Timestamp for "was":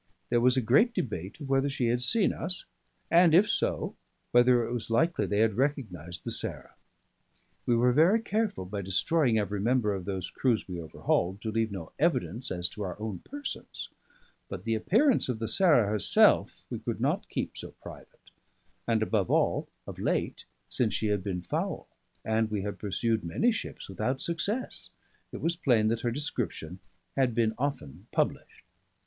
0.41-0.57, 4.73-4.89, 25.41-25.55